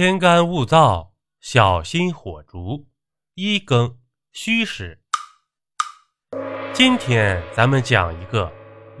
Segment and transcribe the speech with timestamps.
[0.00, 1.10] 天干物燥，
[1.40, 2.86] 小心火烛。
[3.34, 3.98] 一更
[4.30, 5.02] 虚实。
[6.72, 8.48] 今天咱们讲一个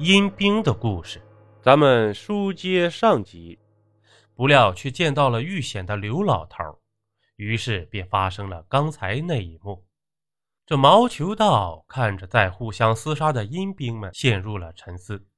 [0.00, 1.22] 阴兵的故事。
[1.62, 3.60] 咱们书接上集，
[4.34, 6.64] 不料却见到了遇险的刘老头，
[7.36, 9.86] 于是便发生了刚才那一幕。
[10.66, 15.28] 这毛求道看着在互相厮杀的阴兵们，陷入了沉思。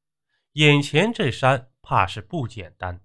[0.54, 3.02] 眼前这山怕是不简单。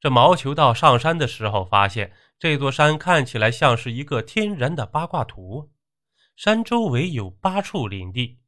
[0.00, 5.70] 这毛球道上山的时候，发现这座山看起来像是一个天然的八卦图。
[6.36, 8.38] 山周围有八处领地，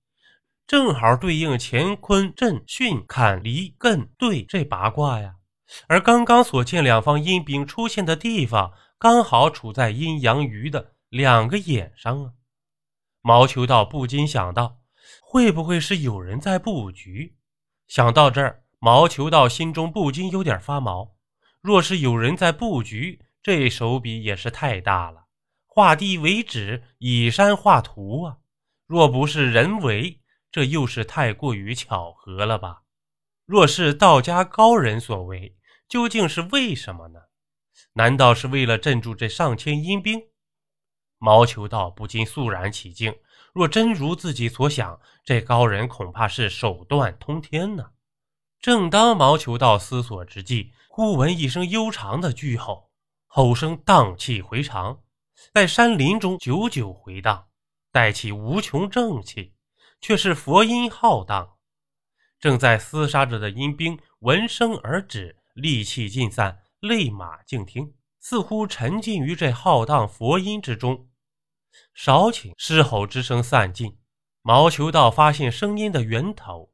[0.67, 5.35] 正好对应乾坤震巽坎离艮兑这八卦呀。
[5.89, 12.33] 而刚刚所见两方阴兵出现的地方，刚好处在阴阳鱼的两个眼上啊。
[13.21, 14.79] 毛球道不禁想到，
[15.23, 17.37] 会不会是有人在布局？
[17.87, 21.15] 想到这儿，毛球道心中不禁有点发毛。
[21.63, 25.27] 若是有人在布局，这手笔也是太大了，
[25.65, 28.39] 画地为纸，以山画图啊！
[28.87, 32.83] 若不是人为，这又是太过于巧合了吧？
[33.47, 35.57] 若是道家高人所为，
[35.89, 37.21] 究竟是为什么呢？
[37.93, 40.21] 难道是为了镇住这上千阴兵？
[41.19, 43.15] 毛求道不禁肃然起敬。
[43.55, 47.91] 若真如自己所想，这高人恐怕是手段通天呢。
[48.61, 52.91] 正当毛求道思索之际，忽闻一声悠长的巨吼，
[53.27, 55.01] 吼声荡气回肠，
[55.55, 57.49] 在山林中久久回荡，
[57.91, 59.55] 带起无穷正气，
[60.03, 61.57] 却是佛音浩荡。
[62.39, 71.09] 正在厮杀着的阴兵闻声而止，戾气尽散，立马静听，似乎沉浸于这浩荡佛音之中。
[71.95, 73.99] 少顷，狮吼之声散尽，
[74.43, 76.71] 毛求道发现声音的源头，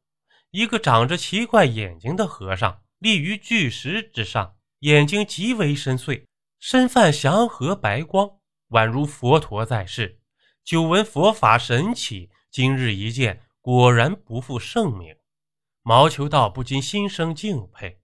[0.51, 6.25] 一个长着奇怪眼睛的和尚立于巨石之上，眼睛极为深邃，
[6.59, 8.29] 身泛祥和白光，
[8.71, 10.21] 宛如佛陀在世。
[10.65, 15.15] 久闻佛法神奇，今日一见，果然不负盛名。
[15.83, 18.01] 毛求道不禁心生敬佩。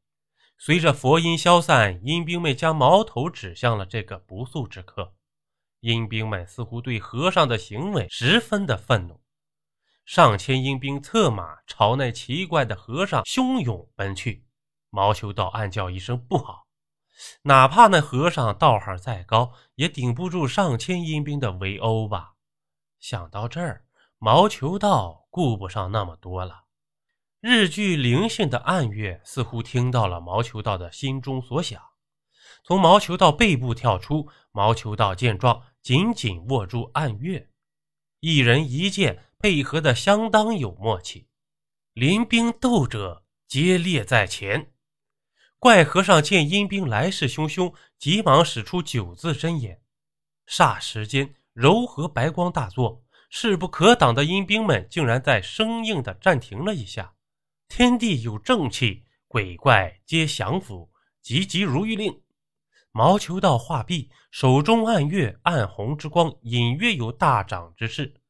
[0.59, 5.17] 随着佛音消散，阴兵们将矛头指向了这个不速之客。
[5.81, 9.21] 阴兵们似乎对和尚的行为十分的愤怒，
[10.07, 14.47] 上千阴兵策马朝那奇怪的和尚汹涌奔去。
[14.95, 16.69] 毛球道暗叫一声不好，
[17.43, 22.35] 哪怕那和尚道行再高，也顶不住上千阴兵的围殴吧。
[23.01, 23.85] 想到这儿，
[24.19, 26.67] 毛求道顾不上那么多了。
[27.41, 31.83] 日具灵性的暗月似乎听到了毛求道的心中所想，
[32.63, 34.31] 从毛求道背部跳出。
[34.53, 35.63] 毛求道见状。
[35.83, 37.51] 紧紧握住暗月，
[38.21, 41.29] 一人一剑配合的相当有默契。
[41.93, 44.74] 临兵斗者皆列在前。
[45.65, 49.81] 怪和尚见阴兵来势汹汹，急忙使出九字真言。
[50.47, 57.15] 霎时间，柔和白光大作，势不可挡的阴兵们竟然在生硬的暂停了一下。
[57.67, 60.91] 天地有正气，鬼怪皆降服，
[61.23, 62.21] 急急如律令。
[62.93, 68.21] 毛球道画壁，手中暗月暗红之光隐约有大涨之势。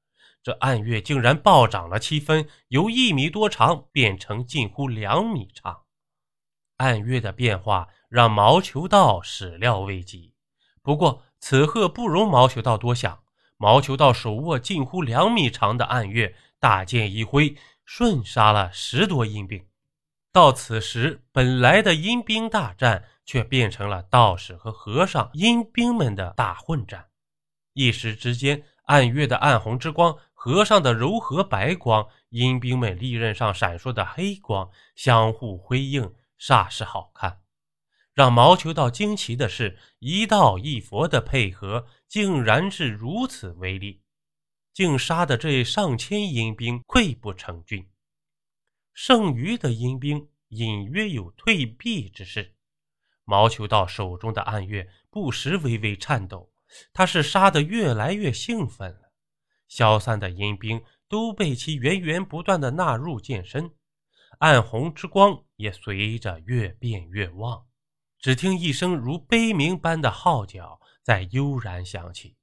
[0.40, 5.80] 这暗月竟然暴涨了七分，由一米多长变成近乎两米长。
[6.76, 10.32] 暗月的变化让毛球道始料未及。
[10.82, 13.22] 不过此刻不容毛球道多想，
[13.56, 19.66] 毛球道手握近乎两米长的暗月，大剑一挥，瞬杀了十多阴兵。
[20.32, 23.04] 到此时，本来的阴兵大战。
[23.26, 27.06] 却变成了道士和和尚、阴兵们的大混战。
[27.72, 37.40] 一时之间，暗月的暗红之光、和尚的柔和白光、阴兵们利刃上闪烁的黑光相互辉映，煞是好看。
[38.12, 44.02] 让毛求道惊奇的是，一道一佛的配合竟然是如此威力，
[44.72, 47.90] 竟杀得这上千阴兵溃不成军。
[48.92, 52.54] 剩余的阴兵隐约有退避之势。
[53.24, 56.52] 毛求道手中的暗月不时微微颤抖，
[56.92, 59.12] 他是杀得越来越兴奋了。
[59.66, 63.74] 消散的阴兵都被其源源不断的纳入剑身，
[64.38, 67.64] 暗红之光也随着越变越旺。
[68.18, 72.36] 只听一声如悲鸣般的号角在悠然响起，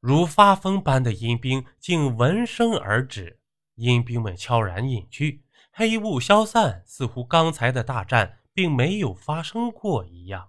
[0.00, 3.40] 如发疯般的阴兵竟闻声而止，
[3.74, 8.36] 阴兵们悄然隐去，黑雾消散，似乎刚才的大战。
[8.58, 10.48] 并没有发生过一样，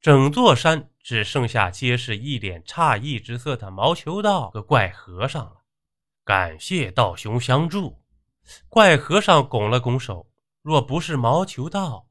[0.00, 5.56] 整座山只剩下皆是一脸诧异之色的毛球道和怪和尚了。
[6.24, 8.02] 感谢道兄相助。
[8.70, 10.26] 怪和尚拱了拱手，
[10.64, 12.08] 若不是毛求道，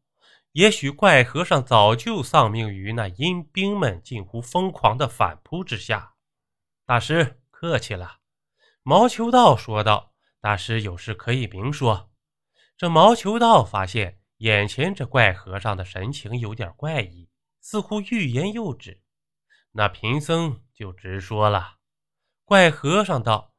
[0.51, 6.13] 也许怪和尚早就丧命于那阴兵们近乎疯狂的反扑之下。
[6.85, 8.19] 大师客气了，
[8.83, 12.11] 毛求道说道：“大师有事可以明说。”
[12.77, 17.27] 这毛求道发现眼前这怪和尚的神情有点怪异，
[17.59, 19.01] 似乎欲言又止。
[19.71, 21.77] 那贫僧就直说了。
[22.45, 23.55] 怪和尚道：“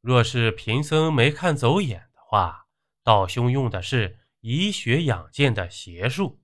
[0.00, 2.64] 若是贫僧没看走眼的话，
[3.04, 6.40] 道兄用的是以血养剑的邪术。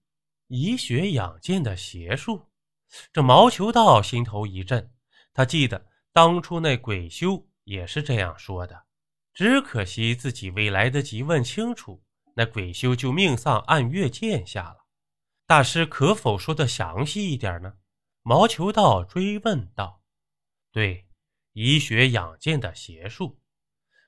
[0.48, 2.50] 以血养剑的邪术。”
[3.14, 4.92] 这毛球道心头一震，
[5.32, 8.84] 他记得当初那鬼修也是这样说的，
[9.32, 12.04] 只可惜自己未来得及问清楚，
[12.34, 14.84] 那鬼修就命丧暗月剑下了。
[15.46, 17.72] 大师可否说的详细一点呢？
[18.20, 20.02] 毛球道追问道
[20.70, 21.06] ：“对。”
[21.56, 23.40] 以血养剑的邪术，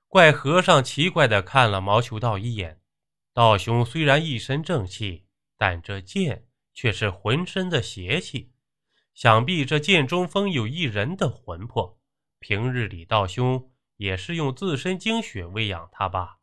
[0.07, 2.83] 怪和尚奇怪地看了毛球道一眼。
[3.37, 5.27] 道兄虽然一身正气，
[5.59, 8.51] 但这剑却是浑身的邪气。
[9.13, 12.01] 想必这剑中封有一人的魂魄。
[12.39, 16.39] 平日里道兄也是用自身精血喂养他吧？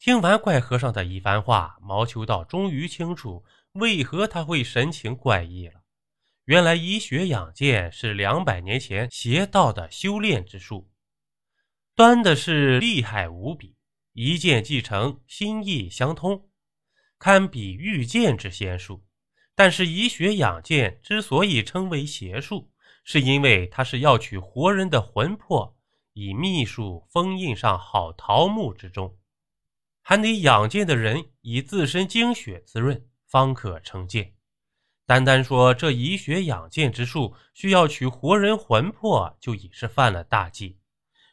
[0.00, 3.44] 听完怪和尚的一番话，毛求道终于清楚
[3.74, 5.84] 为何他会神情怪异了。
[6.46, 10.90] 原来以血养剑是两百年前邪道的修炼之术，
[11.94, 13.75] 端的是厉害无比，
[14.18, 16.48] 一剑即成，心意相通，
[17.18, 19.04] 堪比御剑之仙术。
[19.54, 22.72] 但是以血养剑之所以称为邪术，
[23.04, 25.76] 是因为它是要取活人的魂魄，
[26.14, 29.18] 以秘术封印上好桃木之中，
[30.00, 34.32] 还得养剑的人以自身精血滋润，方可成剑。
[35.04, 40.78] 单单说这以血养剑之术需要取活人魂魄，就已是犯了大忌。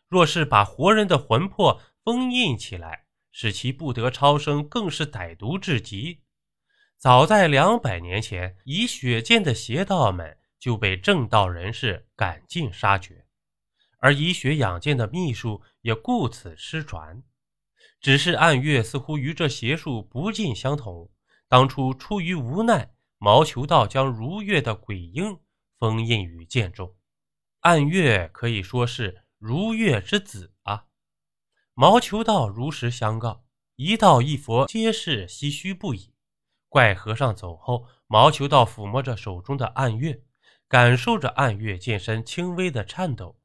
[0.10, 6.22] 若是把活人的魂魄封印起来，使其不得超生，更是歹毒至极。
[6.98, 13.26] 早在两百年前，以血剑的邪道们就被正道人士赶尽杀绝，
[14.00, 17.24] 而以血养剑的秘术也故此失传。
[18.00, 21.10] 只是暗月似乎与这邪术不尽相同，
[21.48, 22.94] 当初出于无奈。
[23.18, 25.40] 毛求道将如月的鬼婴
[25.80, 26.94] 封印于剑中，
[27.62, 30.53] 暗月可以说是如月之子。
[31.76, 33.46] 毛求道如实相告，
[33.78, 36.14] 一道一佛皆是唏嘘不已。
[36.70, 40.22] 怪和尚走后，毛求道抚摸着手中的暗月，
[40.68, 43.36] 感受着暗月剑身轻微的颤抖，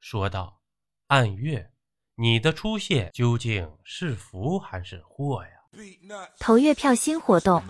[0.00, 0.60] 说道
[1.08, 1.72] ：“暗月，
[2.14, 5.50] 你的出现究竟是福还是祸呀？”
[6.38, 7.60] 投月票新活动。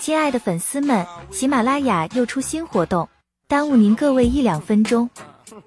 [0.00, 3.08] 亲爱的粉丝们，喜马拉雅又出新活动，
[3.48, 5.08] 耽误您各位一两分钟。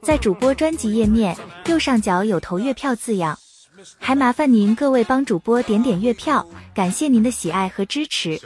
[0.04, 3.38] 在主播专辑页面右上角有投月票字样，
[3.98, 8.40] 还麻烦您各位帮主播点点月票，感谢您的喜爱和支持。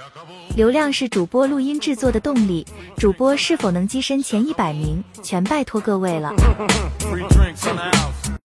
[0.56, 2.66] 流量是主播录音制作的动力，
[2.98, 6.34] 主播是否能跻身前一百名，全拜托各位了。